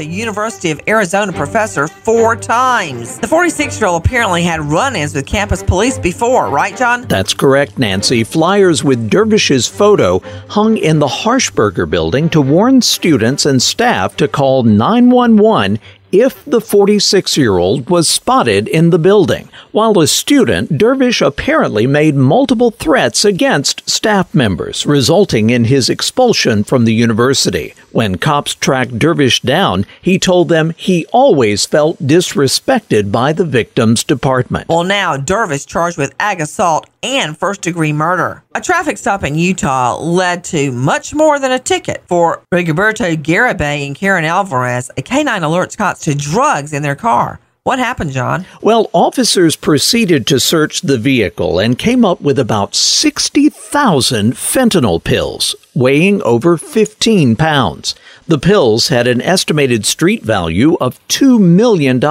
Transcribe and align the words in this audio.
A 0.00 0.02
University 0.02 0.70
of 0.70 0.80
Arizona 0.88 1.30
professor 1.30 1.86
four 1.86 2.34
times. 2.34 3.18
The 3.18 3.28
46 3.28 3.78
year 3.78 3.88
old 3.88 4.06
apparently 4.06 4.42
had 4.42 4.60
run 4.60 4.96
ins 4.96 5.14
with 5.14 5.26
campus 5.26 5.62
police 5.62 5.98
before, 5.98 6.48
right, 6.48 6.74
John? 6.74 7.02
That's 7.02 7.34
correct, 7.34 7.78
Nancy. 7.78 8.24
Flyers 8.24 8.82
with 8.82 9.10
Dervish's 9.10 9.68
photo 9.68 10.20
hung 10.48 10.78
in 10.78 11.00
the 11.00 11.06
Harshbarger 11.06 11.88
building 11.88 12.30
to 12.30 12.40
warn 12.40 12.80
students 12.80 13.44
and 13.44 13.60
staff 13.60 14.16
to 14.16 14.26
call 14.26 14.62
911 14.62 15.78
if 16.12 16.44
the 16.44 16.60
46 16.60 17.36
year 17.36 17.58
old 17.58 17.88
was 17.90 18.08
spotted 18.08 18.68
in 18.68 18.90
the 18.90 18.98
building. 18.98 19.48
While 19.72 19.98
a 19.98 20.06
student, 20.06 20.76
Dervish 20.76 21.20
apparently 21.20 21.86
made 21.86 22.14
multiple 22.14 22.70
threats 22.70 23.24
against 23.24 23.88
staff 23.88 24.34
members, 24.34 24.86
resulting 24.86 25.50
in 25.50 25.64
his 25.64 25.88
expulsion 25.88 26.64
from 26.64 26.84
the 26.84 26.94
university. 26.94 27.74
When 27.92 28.18
cops 28.18 28.54
tracked 28.54 28.98
Dervish 28.98 29.40
down, 29.40 29.86
he 30.00 30.18
told 30.18 30.48
them 30.48 30.74
he 30.76 31.06
always 31.12 31.66
felt 31.66 31.98
disrespected 31.98 33.10
by 33.10 33.32
the 33.32 33.44
victim's 33.44 34.04
department. 34.04 34.68
Well, 34.68 34.84
now 34.84 35.16
Dervish 35.16 35.66
charged 35.66 35.98
with 35.98 36.14
ag 36.20 36.40
assault 36.40 36.88
and 37.02 37.36
first 37.36 37.62
degree 37.62 37.92
murder. 37.92 38.42
A 38.54 38.60
traffic 38.60 38.98
stop 38.98 39.24
in 39.24 39.34
Utah 39.36 39.96
led 39.98 40.44
to 40.44 40.70
much 40.72 41.14
more 41.14 41.38
than 41.38 41.52
a 41.52 41.58
ticket 41.58 42.02
for 42.06 42.42
Rigoberto 42.52 43.16
Garibay 43.16 43.86
and 43.86 43.96
Karen 43.96 44.24
Alvarez. 44.24 44.90
A 44.96 45.02
canine 45.02 45.42
alerts 45.42 45.76
cops 45.76 45.99
to 46.00 46.14
drugs 46.14 46.72
in 46.72 46.82
their 46.82 46.96
car. 46.96 47.40
What 47.62 47.78
happened, 47.78 48.12
John? 48.12 48.46
Well, 48.62 48.88
officers 48.94 49.54
proceeded 49.54 50.26
to 50.28 50.40
search 50.40 50.80
the 50.80 50.96
vehicle 50.96 51.58
and 51.58 51.78
came 51.78 52.06
up 52.06 52.22
with 52.22 52.38
about 52.38 52.74
60,000 52.74 54.32
fentanyl 54.32 55.04
pills, 55.04 55.54
weighing 55.74 56.22
over 56.22 56.56
15 56.56 57.36
pounds. 57.36 57.94
The 58.26 58.38
pills 58.38 58.88
had 58.88 59.06
an 59.06 59.20
estimated 59.20 59.84
street 59.84 60.22
value 60.22 60.78
of 60.80 61.06
$2 61.08 61.38
million 61.38 62.02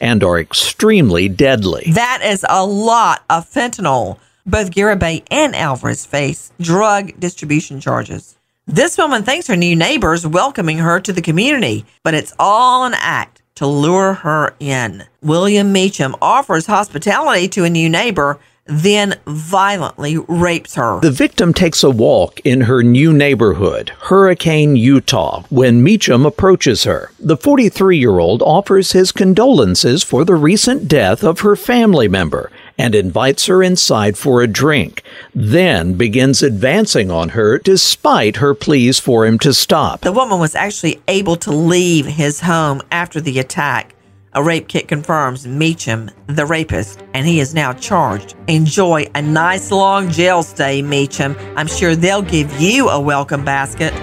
and 0.00 0.22
are 0.22 0.38
extremely 0.38 1.30
deadly. 1.30 1.90
That 1.94 2.20
is 2.22 2.44
a 2.46 2.66
lot 2.66 3.24
of 3.30 3.48
fentanyl. 3.48 4.18
Both 4.44 4.70
Garibay 4.72 5.24
and 5.30 5.56
Alvarez 5.56 6.04
face 6.04 6.52
drug 6.60 7.18
distribution 7.18 7.80
charges. 7.80 8.36
This 8.66 8.96
woman 8.96 9.24
thanks 9.24 9.46
her 9.48 9.56
new 9.56 9.76
neighbors 9.76 10.26
welcoming 10.26 10.78
her 10.78 10.98
to 10.98 11.12
the 11.12 11.20
community, 11.20 11.84
but 12.02 12.14
it's 12.14 12.32
all 12.38 12.86
an 12.86 12.94
act 12.96 13.42
to 13.56 13.66
lure 13.66 14.14
her 14.14 14.54
in. 14.58 15.04
William 15.20 15.70
Meacham 15.70 16.16
offers 16.22 16.64
hospitality 16.64 17.46
to 17.48 17.64
a 17.64 17.70
new 17.70 17.90
neighbor, 17.90 18.38
then 18.64 19.16
violently 19.26 20.16
rapes 20.16 20.76
her. 20.76 20.98
The 21.00 21.10
victim 21.10 21.52
takes 21.52 21.84
a 21.84 21.90
walk 21.90 22.40
in 22.40 22.62
her 22.62 22.82
new 22.82 23.12
neighborhood, 23.12 23.90
Hurricane, 24.04 24.76
Utah, 24.76 25.42
when 25.50 25.82
Meacham 25.82 26.24
approaches 26.24 26.84
her. 26.84 27.10
The 27.20 27.36
43 27.36 27.98
year 27.98 28.18
old 28.18 28.40
offers 28.40 28.92
his 28.92 29.12
condolences 29.12 30.02
for 30.02 30.24
the 30.24 30.36
recent 30.36 30.88
death 30.88 31.22
of 31.22 31.40
her 31.40 31.54
family 31.54 32.08
member 32.08 32.50
and 32.78 32.94
invites 32.94 33.46
her 33.46 33.62
inside 33.62 34.16
for 34.18 34.42
a 34.42 34.46
drink, 34.46 35.02
then 35.34 35.94
begins 35.94 36.42
advancing 36.42 37.10
on 37.10 37.30
her 37.30 37.58
despite 37.58 38.36
her 38.36 38.54
pleas 38.54 38.98
for 38.98 39.26
him 39.26 39.38
to 39.38 39.54
stop. 39.54 40.00
The 40.00 40.12
woman 40.12 40.40
was 40.40 40.54
actually 40.54 41.00
able 41.08 41.36
to 41.36 41.50
leave 41.50 42.06
his 42.06 42.40
home 42.40 42.82
after 42.90 43.20
the 43.20 43.38
attack. 43.38 43.94
A 44.36 44.42
rape 44.42 44.66
kit 44.66 44.88
confirms 44.88 45.46
Meacham, 45.46 46.10
the 46.26 46.44
rapist, 46.44 47.04
and 47.14 47.24
he 47.24 47.38
is 47.38 47.54
now 47.54 47.72
charged. 47.72 48.34
Enjoy 48.48 49.06
a 49.14 49.22
nice 49.22 49.70
long 49.70 50.10
jail 50.10 50.42
stay, 50.42 50.82
Meacham. 50.82 51.36
I'm 51.56 51.68
sure 51.68 51.94
they'll 51.94 52.22
give 52.22 52.60
you 52.60 52.88
a 52.88 52.98
welcome 52.98 53.44
basket. 53.44 53.94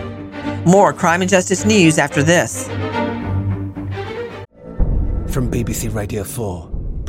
More 0.66 0.94
crime 0.94 1.22
and 1.22 1.30
justice 1.30 1.66
news 1.66 1.98
after 1.98 2.24
this. 2.24 2.68
From 5.34 5.52
BBC 5.52 5.94
Radio 5.94 6.24
4. 6.24 6.71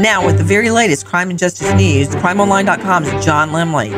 Now, 0.00 0.24
with 0.24 0.38
the 0.38 0.44
very 0.44 0.70
latest 0.70 1.04
crime 1.04 1.28
and 1.28 1.38
justice 1.38 1.70
news, 1.74 2.08
crimeonline.com's 2.08 3.22
John 3.22 3.50
Lemley. 3.50 3.90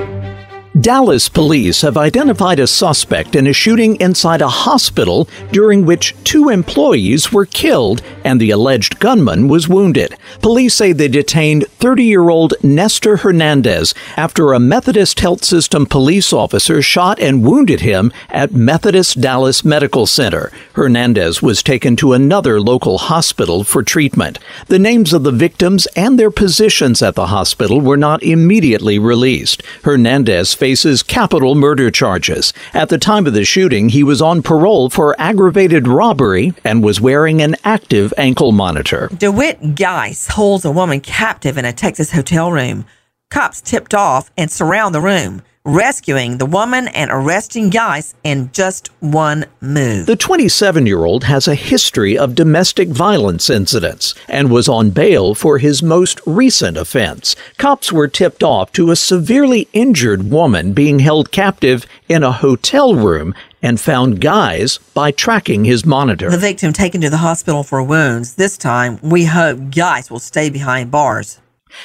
Dallas 0.80 1.28
police 1.28 1.82
have 1.82 1.96
identified 1.96 2.58
a 2.58 2.66
suspect 2.66 3.36
in 3.36 3.46
a 3.46 3.52
shooting 3.52 3.94
inside 4.00 4.42
a 4.42 4.48
hospital 4.48 5.28
during 5.52 5.86
which 5.86 6.16
two 6.24 6.48
employees 6.48 7.30
were 7.32 7.46
killed 7.46 8.02
and 8.24 8.40
the 8.40 8.50
alleged 8.50 8.98
gunman 8.98 9.46
was 9.46 9.68
wounded. 9.68 10.16
Police 10.40 10.74
say 10.74 10.92
they 10.92 11.06
detained 11.06 11.66
30 11.82 12.04
year 12.04 12.31
old 12.31 12.54
Nestor 12.62 13.16
Hernandez 13.16 13.93
after 14.16 14.53
a 14.53 14.60
Methodist 14.60 15.19
Health 15.19 15.44
System 15.44 15.84
police 15.84 16.32
officer 16.32 16.81
shot 16.81 17.19
and 17.19 17.43
wounded 17.43 17.81
him 17.81 18.12
at 18.28 18.53
Methodist 18.53 19.20
Dallas 19.20 19.65
Medical 19.65 20.06
Center. 20.06 20.53
Hernandez 20.75 21.43
was 21.43 21.60
taken 21.60 21.97
to 21.97 22.12
another 22.12 22.60
local 22.60 22.98
hospital 22.98 23.65
for 23.65 23.82
treatment. 23.82 24.38
The 24.69 24.78
names 24.78 25.12
of 25.12 25.25
the 25.25 25.32
victims 25.32 25.87
and 25.97 26.20
their 26.20 26.31
positions 26.31 27.03
at 27.03 27.16
the 27.16 27.26
hospital 27.26 27.81
were 27.81 27.97
not 27.97 28.22
immediately 28.22 29.00
released. 29.00 29.64
Hernandez 29.82 30.54
faces 30.54 31.03
capital 31.03 31.56
murder 31.56 31.90
charges. 31.90 32.52
At 32.73 32.90
the 32.90 32.99
time 32.99 33.26
of 33.26 33.34
the 33.34 33.44
shooting, 33.44 33.88
he 33.88 34.05
was 34.05 34.23
on 34.23 34.43
parole 34.43 34.88
for 34.88 35.20
aggravated 35.20 35.88
robbery 35.88 36.55
and 36.62 36.84
was 36.84 37.00
wearing 37.00 37.43
an 37.43 37.56
active 37.64 38.14
ankle 38.17 38.52
monitor. 38.52 39.11
DeWitt 39.19 39.75
Geis 39.75 40.29
holds 40.29 40.64
a 40.64 40.70
woman 40.70 41.00
captive 41.00 41.58
in 41.58 41.64
a 41.64 41.71
Texas 41.72 42.12
hotel 42.12 42.52
room. 42.52 42.84
Cops 43.30 43.60
tipped 43.60 43.94
off 43.94 44.30
and 44.36 44.50
surround 44.50 44.94
the 44.94 45.00
room 45.00 45.42
rescuing 45.64 46.38
the 46.38 46.46
woman 46.46 46.88
and 46.88 47.10
arresting 47.12 47.70
Geis 47.70 48.14
in 48.24 48.50
just 48.52 48.88
one 49.00 49.44
move. 49.60 50.06
The 50.06 50.16
27 50.16 50.86
year 50.86 51.04
old 51.04 51.24
has 51.24 51.46
a 51.46 51.54
history 51.54 52.19
of 52.19 52.34
domestic 52.34 52.88
violence 52.88 53.48
incidents 53.48 54.14
and 54.28 54.50
was 54.50 54.69
on 54.69 54.90
bail 54.90 55.34
for 55.34 55.58
his 55.58 55.82
most 55.82 56.20
recent 56.26 56.76
offense. 56.76 57.36
Cops 57.58 57.92
were 57.92 58.08
tipped 58.08 58.42
off 58.42 58.72
to 58.72 58.90
a 58.90 58.96
severely 58.96 59.69
injured 59.72 60.30
woman 60.30 60.72
being 60.72 60.98
held 60.98 61.30
captive 61.30 61.86
in 62.08 62.24
a 62.24 62.32
hotel 62.32 62.96
room 62.96 63.32
and 63.62 63.80
found 63.80 64.20
Geis 64.20 64.78
by 64.78 65.12
tracking 65.12 65.64
his 65.64 65.86
monitor. 65.86 66.28
The 66.28 66.38
victim 66.38 66.72
taken 66.72 67.00
to 67.02 67.10
the 67.10 67.19
hospital 67.19 67.62
for 67.62 67.80
wounds. 67.80 68.34
This 68.34 68.58
time, 68.58 68.98
we 69.00 69.26
hope 69.26 69.70
Geis 69.70 70.10
will 70.10 70.19
stay 70.19 70.50
behind 70.50 70.90
bars. 70.90 71.38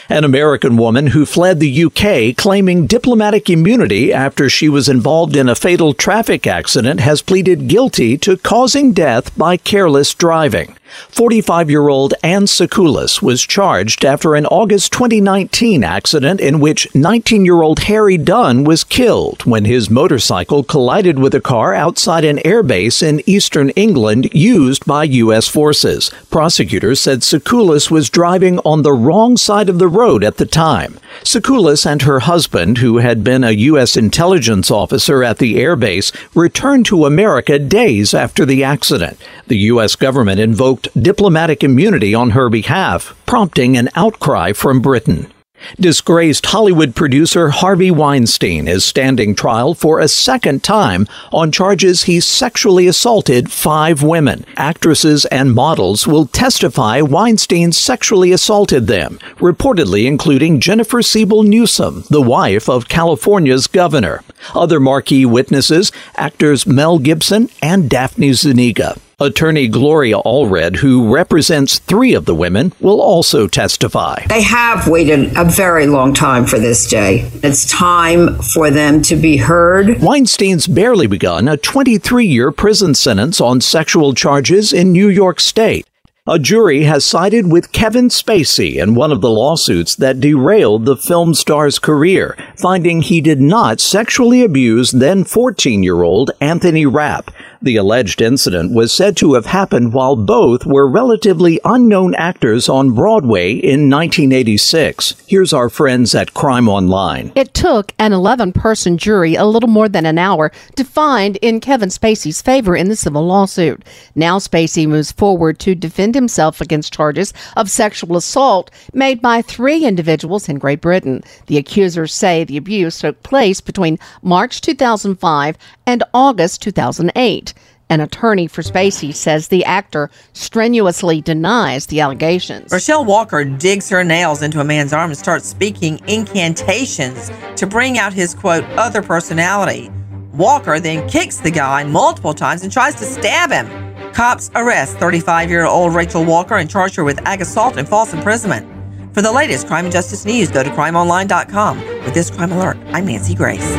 An 0.09 0.23
American 0.23 0.77
woman 0.77 1.07
who 1.07 1.25
fled 1.25 1.59
the 1.59 1.85
UK 1.85 2.35
claiming 2.35 2.87
diplomatic 2.87 3.49
immunity 3.49 4.13
after 4.13 4.49
she 4.49 4.69
was 4.69 4.89
involved 4.89 5.35
in 5.35 5.49
a 5.49 5.55
fatal 5.55 5.93
traffic 5.93 6.47
accident 6.47 6.99
has 6.99 7.21
pleaded 7.21 7.67
guilty 7.67 8.17
to 8.17 8.37
causing 8.37 8.93
death 8.93 9.35
by 9.37 9.57
careless 9.57 10.13
driving. 10.13 10.75
45 11.09 11.69
year 11.69 11.89
old 11.89 12.13
Anne 12.23 12.45
Sacoolas 12.45 13.21
was 13.21 13.41
charged 13.41 14.05
after 14.05 14.35
an 14.35 14.45
August 14.47 14.91
2019 14.93 15.83
accident 15.83 16.39
in 16.39 16.59
which 16.59 16.87
19 16.95 17.45
year 17.45 17.61
old 17.61 17.79
Harry 17.79 18.17
Dunn 18.17 18.63
was 18.63 18.83
killed 18.83 19.45
when 19.45 19.65
his 19.65 19.89
motorcycle 19.89 20.63
collided 20.63 21.19
with 21.19 21.33
a 21.33 21.41
car 21.41 21.73
outside 21.73 22.23
an 22.23 22.37
airbase 22.37 23.01
in 23.01 23.21
eastern 23.25 23.69
England 23.71 24.29
used 24.33 24.85
by 24.85 25.03
U.S. 25.03 25.47
forces. 25.47 26.11
Prosecutors 26.29 26.99
said 26.99 27.19
Sacoolas 27.21 27.91
was 27.91 28.09
driving 28.09 28.59
on 28.59 28.83
the 28.83 28.93
wrong 28.93 29.37
side 29.37 29.69
of 29.69 29.79
the 29.79 29.87
road 29.87 30.23
at 30.23 30.37
the 30.37 30.45
time. 30.45 30.99
Sacoolas 31.23 31.85
and 31.85 32.03
her 32.03 32.19
husband, 32.21 32.77
who 32.77 32.97
had 32.97 33.23
been 33.23 33.43
a 33.43 33.51
U.S. 33.51 33.97
intelligence 33.97 34.69
officer 34.69 35.23
at 35.23 35.37
the 35.39 35.55
airbase, 35.55 36.15
returned 36.35 36.85
to 36.87 37.05
America 37.05 37.59
days 37.59 38.13
after 38.13 38.45
the 38.45 38.63
accident. 38.63 39.19
The 39.47 39.57
U.S. 39.71 39.95
government 39.95 40.41
invoked 40.41 40.89
diplomatic 41.01 41.63
immunity 41.63 42.13
on 42.13 42.31
her 42.31 42.49
behalf, 42.49 43.15
prompting 43.25 43.77
an 43.77 43.89
outcry 43.95 44.51
from 44.51 44.81
Britain. 44.81 45.31
Disgraced 45.79 46.45
Hollywood 46.47 46.95
producer 46.95 47.49
Harvey 47.49 47.89
Weinstein 47.89 48.67
is 48.67 48.83
standing 48.83 49.33
trial 49.33 49.73
for 49.73 49.99
a 49.99 50.07
second 50.07 50.63
time 50.63 51.07
on 51.31 51.51
charges 51.51 52.03
he 52.03 52.19
sexually 52.19 52.87
assaulted 52.87 53.51
five 53.51 54.03
women. 54.03 54.45
Actresses 54.57 55.25
and 55.25 55.53
models 55.53 56.05
will 56.05 56.27
testify 56.27 57.01
Weinstein 57.01 57.71
sexually 57.71 58.33
assaulted 58.33 58.87
them, 58.87 59.17
reportedly 59.37 60.05
including 60.05 60.59
Jennifer 60.59 61.01
Siebel 61.01 61.43
Newsom, 61.43 62.03
the 62.09 62.21
wife 62.21 62.69
of 62.69 62.89
California's 62.89 63.67
governor. 63.67 64.23
Other 64.53 64.79
marquee 64.79 65.25
witnesses, 65.25 65.91
actors 66.15 66.67
Mel 66.67 66.99
Gibson 66.99 67.49
and 67.61 67.89
Daphne 67.89 68.33
Zuniga. 68.33 68.97
Attorney 69.19 69.67
Gloria 69.67 70.17
Allred, 70.17 70.75
who 70.75 71.11
represents 71.11 71.79
three 71.79 72.13
of 72.13 72.25
the 72.25 72.35
women, 72.35 72.71
will 72.79 73.01
also 73.01 73.47
testify. 73.47 74.23
They 74.27 74.43
have 74.43 74.87
waited 74.87 75.35
a 75.35 75.43
very 75.43 75.87
long 75.87 76.13
time 76.13 76.45
for 76.45 76.59
this 76.59 76.87
day. 76.87 77.27
It's 77.41 77.67
time 77.67 78.35
for 78.35 78.69
them 78.69 79.01
to 79.01 79.15
be 79.15 79.37
heard. 79.37 79.99
Weinstein's 80.01 80.67
barely 80.67 81.07
begun 81.07 81.47
a 81.47 81.57
23 81.57 82.27
year 82.27 82.51
prison 82.51 82.93
sentence 82.93 83.41
on 83.41 83.59
sexual 83.59 84.13
charges 84.13 84.71
in 84.71 84.91
New 84.91 85.09
York 85.09 85.39
State. 85.39 85.87
A 86.29 86.37
jury 86.37 86.83
has 86.83 87.05
sided 87.05 87.51
with 87.51 87.71
Kevin 87.71 88.09
Spacey 88.09 88.75
in 88.75 88.95
one 88.95 89.13
of 89.13 89.21
the 89.21 89.31
lawsuits 89.31 89.95
that 89.95 90.19
derailed 90.19 90.85
the 90.85 90.97
film 90.97 91.33
star's 91.33 91.79
career, 91.79 92.37
finding 92.57 93.01
he 93.01 93.21
did 93.21 93.39
not 93.39 93.79
sexually 93.79 94.43
abuse 94.43 94.91
then 94.91 95.23
14 95.23 95.83
year 95.83 96.03
old 96.03 96.31
Anthony 96.41 96.85
Rapp. 96.85 97.31
The 97.61 97.75
alleged 97.75 98.21
incident 98.21 98.73
was 98.73 98.93
said 98.93 99.17
to 99.17 99.33
have 99.33 99.47
happened 99.47 99.93
while 99.93 100.15
both 100.15 100.65
were 100.65 100.87
relatively 100.87 101.59
unknown 101.65 102.13
actors 102.15 102.69
on 102.69 102.93
Broadway 102.93 103.53
in 103.53 103.89
1986. 103.89 105.15
Here's 105.27 105.53
our 105.53 105.69
friends 105.69 106.13
at 106.13 106.35
Crime 106.35 106.69
Online. 106.69 107.31
It 107.35 107.53
took 107.55 107.93
an 107.97 108.13
11 108.13 108.53
person 108.53 108.97
jury 108.97 109.33
a 109.35 109.45
little 109.45 109.69
more 109.69 109.89
than 109.89 110.05
an 110.05 110.19
hour 110.19 110.51
to 110.75 110.83
find 110.83 111.37
in 111.37 111.59
Kevin 111.59 111.89
Spacey's 111.89 112.41
favor 112.41 112.75
in 112.75 112.89
the 112.89 112.95
civil 112.95 113.25
lawsuit. 113.25 113.83
Now 114.13 114.37
Spacey 114.37 114.87
moves 114.87 115.11
forward 115.11 115.57
to 115.59 115.73
defend 115.73 116.13
himself 116.13 116.61
against 116.61 116.93
charges 116.93 117.33
of 117.55 117.71
sexual 117.71 118.17
assault 118.17 118.69
made 118.93 119.21
by 119.21 119.41
three 119.41 119.83
individuals 119.83 120.47
in 120.47 120.59
Great 120.59 120.81
Britain. 120.81 121.23
The 121.47 121.57
accusers 121.57 122.13
say 122.13 122.43
the 122.47 122.57
abuse 122.57 122.99
took 122.99 123.21
place 123.23 123.61
between 123.61 123.99
March 124.21 124.61
2005 124.61 125.57
and 125.85 126.03
August 126.13 126.61
2008. 126.61 127.53
An 127.89 128.01
attorney 128.01 128.47
for 128.47 128.61
Spacey 128.61 129.15
says 129.15 129.47
the 129.47 129.63
actor 129.63 130.09
strenuously 130.33 131.21
denies 131.21 131.85
the 131.85 132.01
allegations. 132.01 132.71
Rochelle 132.71 133.05
Walker 133.05 133.45
digs 133.45 133.89
her 133.89 134.03
nails 134.03 134.41
into 134.41 134.59
a 134.59 134.63
man's 134.65 134.91
arm 134.91 135.11
and 135.11 135.17
starts 135.17 135.47
speaking 135.47 136.01
incantations 136.07 137.31
to 137.55 137.65
bring 137.65 137.97
out 137.97 138.11
his 138.11 138.33
quote, 138.33 138.65
other 138.71 139.01
personality. 139.01 139.89
Walker 140.33 140.79
then 140.79 141.07
kicks 141.07 141.37
the 141.37 141.49
guy 141.49 141.83
multiple 141.85 142.33
times 142.33 142.63
and 142.63 142.71
tries 142.71 142.95
to 142.95 143.05
stab 143.05 143.51
him. 143.51 144.13
Cops 144.13 144.51
arrest 144.55 144.97
35 144.97 145.49
year 145.49 145.65
old 145.65 145.95
Rachel 145.95 146.25
Walker 146.25 146.55
and 146.55 146.69
charge 146.69 146.95
her 146.95 147.03
with 147.03 147.25
ag 147.25 147.41
assault 147.41 147.77
and 147.77 147.87
false 147.87 148.13
imprisonment. 148.13 148.67
For 149.13 149.21
the 149.21 149.31
latest 149.31 149.67
crime 149.67 149.85
and 149.85 149.91
justice 149.91 150.25
news, 150.25 150.51
go 150.51 150.61
to 150.61 150.69
crimeonline.com. 150.69 151.96
With 152.07 152.13
this 152.13 152.31
crime 152.31 152.53
alert, 152.53 152.77
I'm 152.93 153.05
Nancy 153.05 153.35
Grace. 153.35 153.69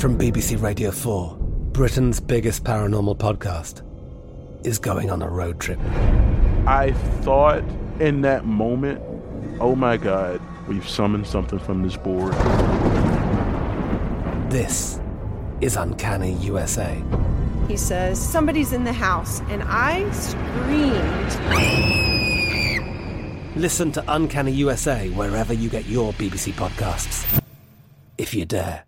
From 0.00 0.18
BBC 0.18 0.60
Radio 0.60 0.90
4, 0.90 1.36
Britain's 1.70 2.18
biggest 2.18 2.64
paranormal 2.64 3.18
podcast 3.18 3.82
is 4.66 4.80
going 4.80 5.12
on 5.12 5.22
a 5.22 5.28
road 5.28 5.60
trip. 5.60 5.78
I 6.66 6.90
thought 7.20 7.62
in 8.00 8.22
that 8.22 8.46
moment, 8.46 9.00
oh 9.60 9.76
my 9.76 9.96
God, 9.96 10.40
we've 10.66 10.88
summoned 10.88 11.28
something 11.28 11.60
from 11.60 11.84
this 11.84 11.96
board. 11.96 12.32
This 14.50 14.98
is 15.60 15.76
Uncanny 15.76 16.32
USA. 16.38 17.00
He 17.68 17.76
says, 17.76 18.20
Somebody's 18.20 18.72
in 18.72 18.82
the 18.82 18.92
house. 18.92 19.38
And 19.42 19.62
I 19.62 20.10
screamed. 20.10 22.13
Listen 23.56 23.92
to 23.92 24.04
Uncanny 24.08 24.50
USA 24.52 25.08
wherever 25.10 25.52
you 25.52 25.68
get 25.68 25.86
your 25.86 26.12
BBC 26.14 26.52
podcasts, 26.52 27.40
if 28.18 28.34
you 28.34 28.44
dare. 28.44 28.84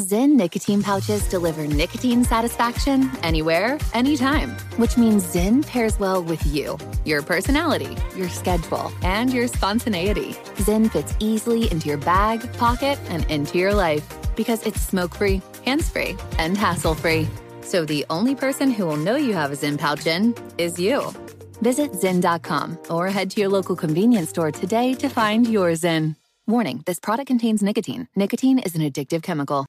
Zyn 0.00 0.34
nicotine 0.34 0.82
pouches 0.82 1.26
deliver 1.28 1.66
nicotine 1.68 2.24
satisfaction 2.24 3.08
anywhere, 3.22 3.78
anytime, 3.94 4.50
which 4.76 4.98
means 4.98 5.24
Zyn 5.32 5.64
pairs 5.64 5.98
well 6.00 6.22
with 6.22 6.44
you, 6.46 6.76
your 7.04 7.22
personality, 7.22 7.96
your 8.16 8.28
schedule, 8.28 8.92
and 9.02 9.32
your 9.32 9.46
spontaneity. 9.46 10.32
Zyn 10.56 10.90
fits 10.90 11.14
easily 11.20 11.70
into 11.70 11.88
your 11.88 11.98
bag, 11.98 12.52
pocket, 12.54 12.98
and 13.08 13.24
into 13.30 13.58
your 13.58 13.72
life 13.72 14.04
because 14.34 14.66
it's 14.66 14.80
smoke 14.80 15.14
free, 15.14 15.40
hands 15.64 15.88
free, 15.88 16.16
and 16.38 16.58
hassle 16.58 16.94
free. 16.94 17.28
So 17.64 17.84
the 17.84 18.04
only 18.10 18.34
person 18.34 18.70
who 18.70 18.86
will 18.86 18.96
know 18.96 19.16
you 19.16 19.34
have 19.34 19.52
a 19.52 19.56
Zyn 19.56 19.78
pouch 19.78 20.06
in 20.06 20.34
is 20.58 20.78
you. 20.78 21.12
Visit 21.60 21.92
Zyn.com 21.92 22.78
or 22.90 23.08
head 23.08 23.30
to 23.32 23.40
your 23.40 23.48
local 23.48 23.76
convenience 23.76 24.30
store 24.30 24.52
today 24.52 24.94
to 24.94 25.08
find 25.08 25.46
your 25.46 25.70
Zyn. 25.72 26.16
Warning 26.46 26.82
this 26.84 27.00
product 27.00 27.28
contains 27.28 27.62
nicotine. 27.62 28.06
Nicotine 28.14 28.58
is 28.58 28.74
an 28.74 28.82
addictive 28.82 29.22
chemical. 29.22 29.62